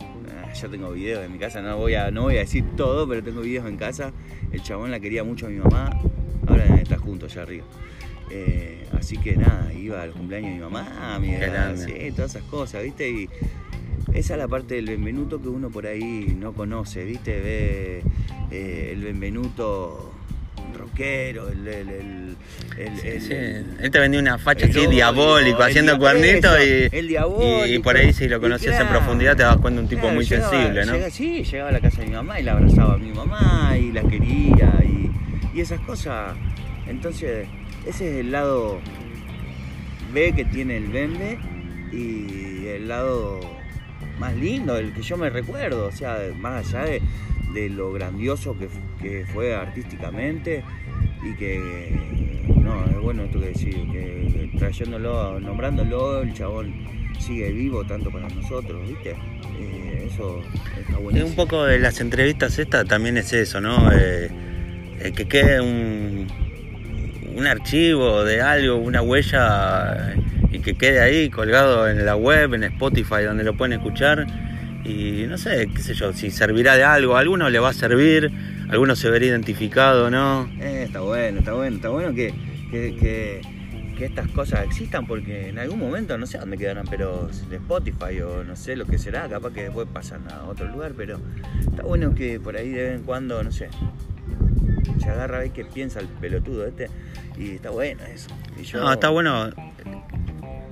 [0.00, 3.08] ah, Yo tengo videos en mi casa, no voy, a, no voy a decir todo,
[3.08, 4.12] pero tengo videos en casa.
[4.50, 5.90] El chabón la quería mucho a mi mamá,
[6.46, 7.64] ahora está juntos allá arriba.
[8.30, 11.34] Eh, así que nada, iba al cumpleaños de mi mamá, mi
[11.76, 13.10] sí, todas esas cosas, ¿viste?
[13.10, 13.28] Y
[14.14, 17.40] esa es la parte del Benvenuto que uno por ahí no conoce, ¿viste?
[17.40, 18.02] Ve
[18.52, 20.12] eh, el Benvenuto
[20.76, 21.66] rockero, el...
[21.66, 22.36] el, el,
[22.78, 23.32] el- Sí, el- sí.
[23.32, 27.82] el- Él te vendió una facha así diabólico, haciendo cuernitos y, el y, diabólico.
[27.82, 30.14] por ahí si lo Y conoces en profundidad te das cuenta de un tipo claro,
[30.16, 31.10] muy llegaba- sensible, ¿no?
[31.10, 33.92] sí, llegaba a la casa de mi mamá y la abrazaba a mi mamá y
[33.92, 35.10] la quería y,
[35.56, 36.34] y esas cosas.
[36.86, 37.46] Entonces,
[37.86, 38.80] ese es el lado
[40.12, 41.38] B que tiene el Bembe
[41.92, 43.40] y el lado
[44.18, 47.02] más lindo, el que yo me recuerdo, o sea, más allá de,
[47.54, 50.62] de lo grandioso que, fu- que fue artísticamente
[51.22, 56.72] y que, no, es bueno esto que decir, que trayéndolo, nombrándolo, el chabón
[57.18, 59.10] sigue vivo tanto para nosotros, ¿viste?
[59.10, 60.40] Eh, eso
[60.80, 61.28] está Y buenísimo.
[61.30, 63.90] un poco de las entrevistas estas también es eso, ¿no?
[63.92, 64.28] Eh,
[65.00, 66.26] eh, que quede un,
[67.36, 70.14] un archivo de algo, una huella
[70.50, 74.26] y que quede ahí colgado en la web, en Spotify, donde lo pueden escuchar.
[74.84, 77.72] Y no sé, qué sé yo, si servirá de algo, a alguno le va a
[77.72, 78.30] servir,
[78.68, 80.48] a alguno se verá identificado, ¿no?
[80.60, 82.34] Eh, está bueno, está bueno, está bueno que,
[82.70, 83.40] que, que-
[83.96, 88.20] que estas cosas existan porque en algún momento no sé dónde quedarán, pero de Spotify
[88.22, 91.20] o no sé lo que será, capaz que después pasan a otro lugar, pero
[91.60, 93.68] está bueno que por ahí de vez en cuando, no sé,
[94.98, 96.88] se agarra a ver qué piensa el pelotudo este
[97.38, 98.28] y está bueno eso.
[98.58, 99.50] Y yo- No, está bueno.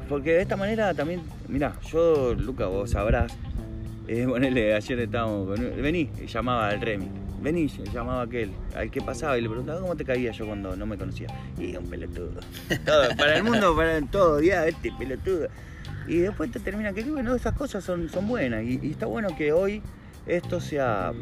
[0.08, 3.32] Porque de esta manera también, mirá, yo, Luca, vos sabrás,
[4.12, 7.08] eh, ponele, ayer estábamos con vení, llamaba al Remy,
[7.40, 10.74] vení, llamaba a aquel, al que pasaba y le preguntaba cómo te caía yo cuando
[10.74, 11.28] no me conocía.
[11.56, 12.40] Y un pelotudo.
[12.84, 15.46] Para el mundo, para todo, ya, este pelotudo.
[16.08, 19.52] Y después te termina que bueno, esas cosas son, son buenas y está bueno que
[19.52, 19.80] hoy
[20.26, 21.12] esto sea,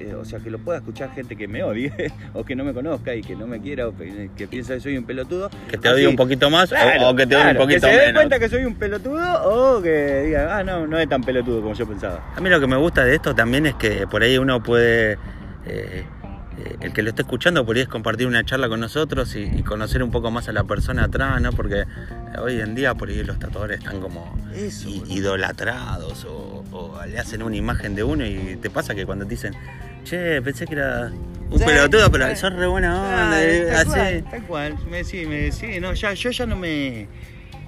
[0.00, 1.92] eh, o sea, que lo pueda escuchar gente que me odie
[2.32, 4.80] o que no me conozca y que no me quiera o que que piensa que
[4.80, 5.50] soy un pelotudo.
[5.70, 7.86] Que te odie un poquito más o- Claro, o, que te odie claro, un poquito
[7.86, 8.20] que se dé menos.
[8.22, 11.74] cuenta que soy un pelotudo o que diga, ah, no, no es tan pelotudo como
[11.74, 12.20] yo pensaba.
[12.36, 15.18] A mí lo que me gusta de esto también es que por ahí uno puede,
[15.66, 16.04] eh,
[16.58, 19.42] eh, el que lo esté escuchando por ahí es compartir una charla con nosotros y,
[19.42, 21.50] y conocer un poco más a la persona atrás, ¿no?
[21.52, 21.86] Porque eh,
[22.40, 24.88] hoy en día por ahí los tatuadores están como Eso.
[24.88, 25.14] i- boludo.
[25.14, 29.30] idolatrados o, o le hacen una imagen de uno y te pasa que cuando te
[29.30, 29.54] dicen,
[30.04, 31.10] che, pensé que era
[31.50, 32.36] un Sí, pelotudo, pero sí.
[32.36, 33.88] sos re buena onda, Ah, eh, tal así.
[33.90, 34.76] cual, tal cual.
[34.90, 37.06] Me, sí, me, sí, no, ya, yo ya no me.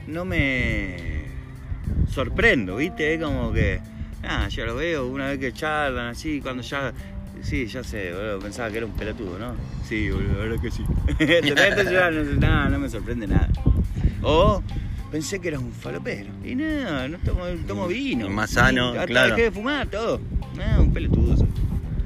[0.06, 1.26] No me.
[2.10, 3.14] Sorprendo, ¿viste?
[3.14, 3.80] Es como que.
[4.22, 6.92] Ah, ya lo veo una vez que charlan así, cuando ya
[7.46, 8.40] Sí, ya sé, boludo.
[8.40, 9.54] Pensaba que era un pelotudo, ¿no?
[9.88, 10.82] Sí, boludo, la verdad que sí.
[11.48, 11.84] Totalmente
[12.34, 13.48] no, nada, no me sorprende nada.
[14.22, 14.60] O
[15.12, 16.30] pensé que eras un falopero.
[16.44, 18.28] Y no, no tomo, tomo vino.
[18.28, 19.30] Más sano, Hasta claro.
[19.30, 20.20] dejé de fumar, todo.
[20.56, 21.36] No, un pelotudo.
[21.36, 21.48] soy.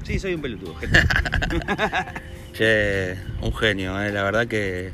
[0.03, 0.75] Sí, soy un pelotudo.
[0.75, 0.99] gente.
[2.53, 4.91] Che, un genio, eh, la verdad que,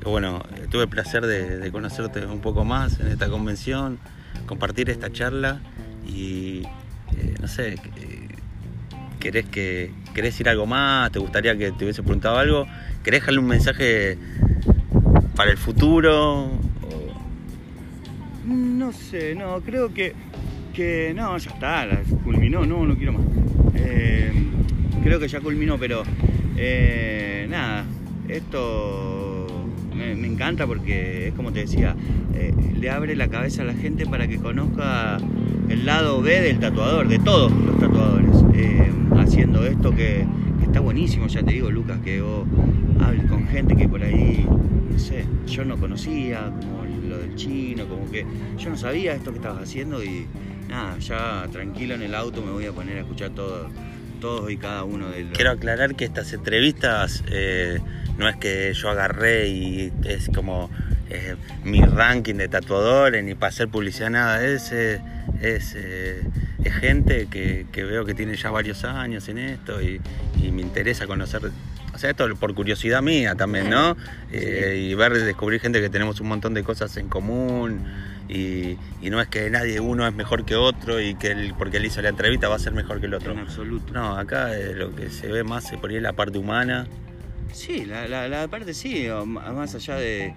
[0.00, 3.98] que bueno, tuve el placer de, de conocerte un poco más en esta convención,
[4.44, 5.60] compartir esta charla
[6.04, 6.62] y
[7.16, 7.76] eh, no sé,
[9.20, 11.10] ¿querés, que, ¿querés decir algo más?
[11.12, 12.66] ¿Te gustaría que te hubiese preguntado algo?
[13.02, 14.18] ¿Querés dejarle un mensaje
[15.34, 16.44] para el futuro?
[16.44, 16.58] O-
[18.46, 20.14] No sé, no, creo que,
[20.74, 21.86] que no, ya está,
[22.24, 23.22] culminó, no, no quiero más.
[23.74, 24.32] Eh,
[25.02, 26.02] creo que ya culminó, pero
[26.56, 27.84] eh, nada,
[28.28, 29.46] esto
[29.94, 31.94] me, me encanta porque es como te decía,
[32.34, 35.18] eh, le abre la cabeza a la gente para que conozca
[35.68, 40.26] el lado B del tatuador, de todos los tatuadores, eh, haciendo esto que,
[40.62, 42.46] está buenísimo, ya te digo, Lucas, que vos
[43.00, 44.46] hables con gente que por ahí,
[44.90, 48.26] no sé, yo no conocía, como lo del chino, como que
[48.58, 50.26] yo no sabía esto que estabas haciendo y
[50.68, 53.68] nada, ya tranquilo en el auto me voy a poner a escuchar todo,
[54.20, 55.32] todos y cada uno de los...
[55.32, 57.78] Quiero aclarar que estas entrevistas eh,
[58.18, 60.70] no es que yo agarré y es como
[61.10, 64.44] eh, mi ranking de tatuadores ni para hacer publicidad, nada.
[64.44, 65.76] Es, es,
[66.64, 70.00] es gente que, que veo que tiene ya varios años en esto y,
[70.42, 71.50] y me interesa conocer.
[71.94, 73.96] O sea, esto por curiosidad mía también, ¿no?
[74.30, 77.84] Eh, y ver, descubrir gente que tenemos un montón de cosas en común.
[78.28, 81.76] Y, y no es que nadie, uno es mejor que otro y que él, porque
[81.76, 83.32] él hizo la entrevista va a ser mejor que el otro.
[83.32, 83.92] En absoluto.
[83.92, 86.86] No, acá eh, lo que se ve más es por ahí la parte humana.
[87.52, 90.34] Sí, la, la, la parte sí, más allá de...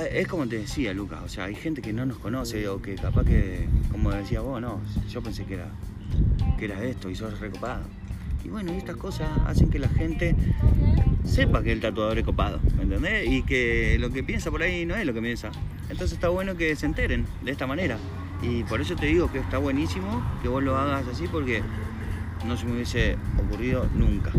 [0.00, 2.80] Ah, Es como te decía, Lucas, o sea, hay gente que no nos conoce o
[2.80, 5.68] que capaz que, como decía vos, no, yo pensé que era,
[6.58, 7.82] que era esto y sos recopado.
[8.42, 10.34] Y bueno, y estas cosas hacen que la gente
[11.24, 13.28] sepa que el tatuador es copado, ¿me entendés?
[13.28, 15.50] Y que lo que piensa por ahí no es lo que piensa.
[15.90, 17.98] Entonces está bueno que se enteren de esta manera.
[18.42, 21.62] Y por eso te digo que está buenísimo que vos lo hagas así porque
[22.46, 24.32] no se me hubiese ocurrido nunca.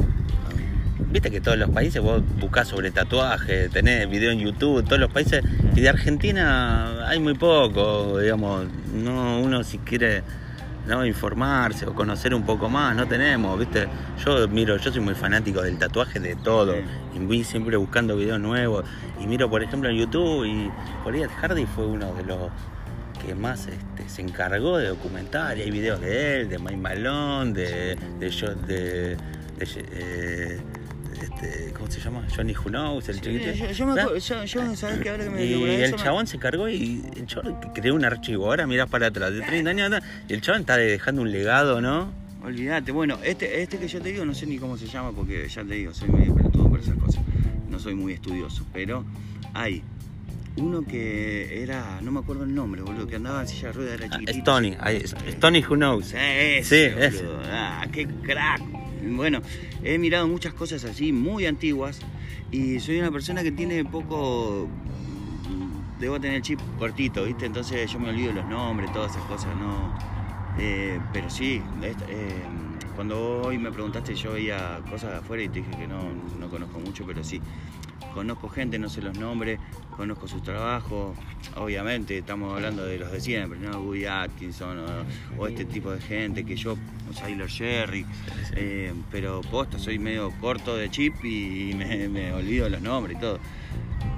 [1.11, 5.11] Viste que todos los países, vos buscás sobre tatuaje, tenés video en YouTube, todos los
[5.11, 5.43] países,
[5.75, 10.23] y de Argentina hay muy poco, digamos, no uno si quiere
[10.87, 11.05] ¿no?
[11.05, 13.89] informarse o conocer un poco más, no tenemos, viste,
[14.23, 16.75] yo miro, yo soy muy fanático del tatuaje de todo,
[17.13, 18.85] y voy siempre buscando videos nuevos,
[19.19, 20.71] y miro por ejemplo en YouTube, y
[21.03, 22.49] por ahí Ed Hardy fue uno de los
[23.21, 27.51] que más este, se encargó de documentar, y hay videos de él, de Mike Malone,
[27.51, 28.29] de, de,
[28.65, 29.17] de, de,
[29.59, 30.59] eh,
[31.25, 32.27] este, ¿cómo se llama?
[32.35, 33.51] Johnny Who Knows, el Sí, chiquito.
[33.53, 35.09] yo, yo me ¿sabes qué?
[35.09, 38.45] Ahora que me Y el me- chabón se cargó y el chabón creó un archivo.
[38.45, 41.81] Ahora mirás para atrás, de 30 años atrás, y el chabón está dejando un legado,
[41.81, 42.11] ¿no?
[42.43, 45.47] Olvídate, bueno, este, este que yo te digo, no sé ni cómo se llama porque
[45.47, 47.21] ya te digo, soy medio pelotudo para esas cosas.
[47.69, 49.05] No soy muy estudioso, pero
[49.53, 49.83] hay
[50.57, 53.93] uno que era, no me acuerdo el nombre, boludo, que andaba en silla de ruedas,
[53.99, 54.37] era Ah, chiquitito.
[54.39, 56.07] es Tony, ahí, es- es Tony Who Knows.
[56.07, 57.41] Sí, ese, Sí, boludo.
[57.41, 57.49] ese.
[57.51, 58.61] Ah, qué crack.
[59.03, 59.41] Bueno,
[59.83, 61.99] he mirado muchas cosas así, muy antiguas,
[62.51, 64.67] y soy una persona que tiene poco.
[65.99, 67.45] Debo tener el chip cortito, ¿viste?
[67.45, 69.93] Entonces yo me olvido los nombres, todas esas cosas, ¿no?
[70.57, 72.43] Eh, pero sí, eh,
[72.95, 76.01] cuando hoy me preguntaste, yo veía cosas de afuera y te dije que no,
[76.39, 77.41] no conozco mucho, pero sí.
[78.13, 79.59] Conozco gente, no sé los nombres,
[79.95, 81.17] conozco sus trabajos.
[81.55, 83.79] Obviamente, estamos hablando de los de siempre, ¿no?
[83.79, 84.77] Woody Atkinson
[85.37, 88.05] o, este tipo de gente que yo, o Tyler Sherry.
[88.55, 93.39] eh, pero posta, soy medio corto de chip y me, olvido los nombres y todo.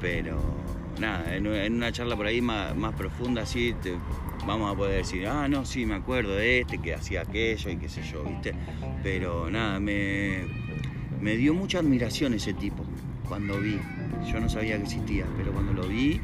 [0.02, 0.42] Pero
[1.00, 3.98] nada, en, una charla por ahí más, más profunda, así, te-
[4.46, 7.78] vamos a poder decir, ah, no, sí, me acuerdo de este que hacía aquello y
[7.78, 8.54] qué sé yo, ¿viste?
[9.04, 10.46] Pero nada, me,
[11.22, 12.83] me dio mucha admiración ese tipo
[13.34, 13.80] cuando vi.
[14.32, 16.22] Yo no sabía que existía, pero cuando lo vi,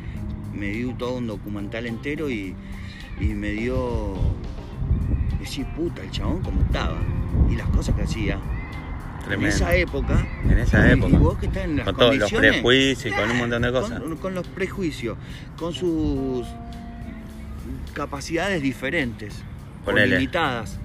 [0.53, 2.53] me dio todo un documental entero y,
[3.19, 4.13] y me dio.
[5.39, 6.99] Decir, puta, el chabón como estaba
[7.49, 8.37] y las cosas que hacía.
[9.25, 9.47] Tremendo.
[9.47, 10.27] En esa época.
[10.47, 11.13] En esa y- época.
[11.13, 13.99] Y vos que estás en las Con todos los prejuicios con un montón de cosas.
[14.01, 15.17] con, con los prejuicios,
[15.57, 16.45] con sus
[17.93, 19.33] capacidades diferentes,
[19.87, 20.79] limitadas.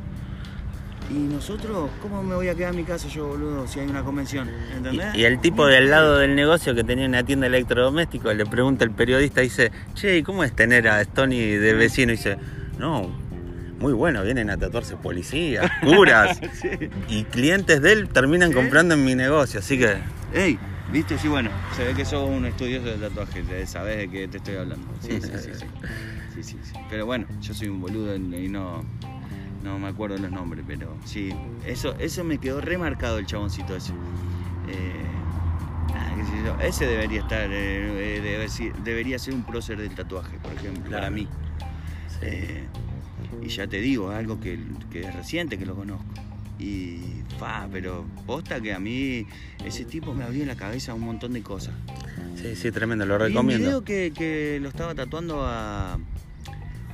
[1.11, 4.03] Y nosotros, ¿cómo me voy a quedar en mi casa yo, boludo, si hay una
[4.03, 4.49] convención?
[4.75, 5.15] ¿Entendés?
[5.15, 8.47] Y, y el tipo del lado del negocio que tenía una tienda de electrodomésticos le
[8.47, 12.13] pregunta el periodista, dice, che, ¿y cómo es tener a Stony de vecino?
[12.13, 12.39] Y dice,
[12.79, 13.11] no,
[13.81, 16.41] muy bueno, vienen a tatuarse policías, curas.
[16.61, 16.71] Sí.
[17.09, 18.55] y clientes de él terminan Sí.
[18.55, 19.99] comprando en mi negocio, así que
[20.33, 20.59] Ey,
[20.91, 21.19] ¿viste?
[21.19, 24.39] Sí, bueno, se ve que sos un estudioso de tatuajes, eh, sabés de qué te
[24.39, 24.87] estoy hablando.
[25.01, 25.67] Sí, sí, sí, sí.
[26.35, 26.73] Sí, sí, sí.
[26.91, 28.85] Pero bueno, yo soy un boludo y no,
[29.65, 31.31] No me acuerdo los nombres, pero sí.
[31.67, 33.93] Eso, eso me quedó remarcado el chaboncito ese.
[34.69, 35.07] Eh,
[36.45, 36.61] yo.
[36.61, 40.97] Ese debería estar, eh, eh, debe debería ser un prócer del tatuaje, por ejemplo, Claro.
[41.05, 41.27] para mí.
[42.09, 42.19] Sí.
[42.23, 42.65] Eh,
[43.43, 44.59] y ya te digo, algo que,
[44.91, 46.05] que es reciente que lo conozco.
[46.59, 46.99] Y
[47.39, 49.27] fa, pero posta que a mí
[49.65, 51.75] ese tipo me abrió la cabeza un montón de cosas.
[52.37, 53.65] sí, sí, tremendo, lo un recomiendo.
[53.67, 55.99] video que, que lo estaba tatuando a,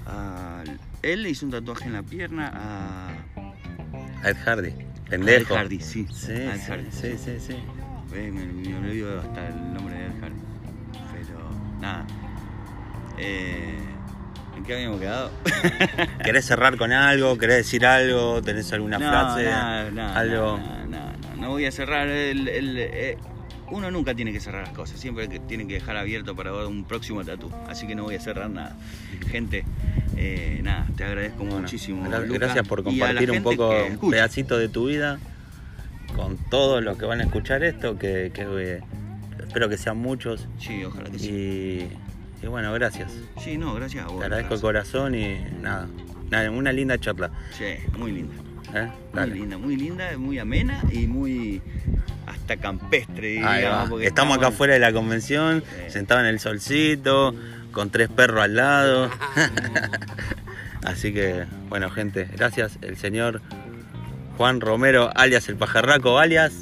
[0.06, 0.64] a-
[1.02, 4.28] Él le hizo un tatuaje en la pierna a.
[4.28, 4.72] Ed Hardy,
[5.08, 5.54] pendejo.
[5.54, 6.06] Ed Hardy, sí.
[6.12, 6.86] Sí, Ed sí, Hardy.
[6.90, 7.56] sí, sí, sí.
[8.14, 10.40] Eh, me, me olvido hasta el nombre de Ed Hardy.
[11.12, 12.06] Pero nada.
[13.18, 13.78] Eh,
[14.56, 15.30] ¿En qué habíamos quedado?
[16.24, 17.38] ¿Querés cerrar con algo?
[17.38, 18.42] ¿Querés decir algo?
[18.42, 19.44] ¿Tenés alguna no, frase?
[19.44, 20.58] nada, nada, algo.
[20.58, 21.34] nada, nada, nada.
[21.36, 22.46] No voy a cerrar el.
[22.48, 23.16] el- eh,
[23.70, 27.24] uno nunca tiene que cerrar las cosas, siempre tiene que dejar abierto para un próximo
[27.24, 27.52] tatú.
[27.68, 28.76] Así que no voy a cerrar nada.
[29.30, 29.64] Gente,
[30.22, 32.08] eh, nada, te agradezco Bueno, muchísimo.
[32.08, 35.18] gracias por compartir un poco, un pedacito de tu vida
[36.14, 38.80] con todos los que van a escuchar esto, que, que, eh,
[39.38, 40.46] espero que sean muchos.
[40.58, 41.30] Sí, ojalá que sí.
[41.30, 43.12] Y, y bueno, gracias.
[43.42, 44.18] Sí, no, gracias a vos.
[44.18, 44.60] Te agradezco de Lucas.
[44.60, 45.88] corazón y nada,
[46.30, 47.30] nada, una linda charla.
[47.56, 47.64] Sí,
[47.96, 48.34] muy linda.
[48.74, 48.88] ¿eh?
[49.14, 51.62] Muy linda, muy linda, muy amena y muy
[52.26, 53.28] hasta campestre.
[53.30, 55.92] Digamos, Estamos acá afuera de la convención, Sí.
[55.92, 57.34] sentados en el solcito,
[57.72, 59.10] con tres perros al lado.
[60.84, 62.78] Así que, bueno, gente, gracias.
[62.82, 63.42] El señor
[64.36, 66.52] Juan Romero, alias el pajarraco, alias.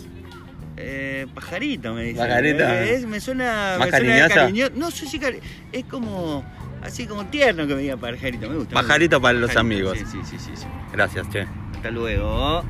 [0.77, 2.19] Eh, pajarito me dice.
[2.19, 2.65] Pajarito.
[2.65, 3.77] Eh, es- me suena.
[3.79, 5.41] ¿Más me suena cariño- No sé si cari-
[5.73, 6.45] es como.
[6.83, 8.77] Así como tierno que me diga pajarito, me gusta.
[8.77, 9.29] me Pajarito gusta.
[9.29, 9.99] para los amigos.
[9.99, 10.67] Sí, sí, sí, sí.
[10.93, 11.47] Gracias, che.
[11.75, 12.63] Hasta luego.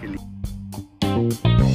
[0.00, 1.71] Qué lindo.